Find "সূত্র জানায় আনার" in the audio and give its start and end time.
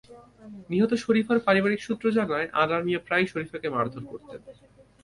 1.83-2.81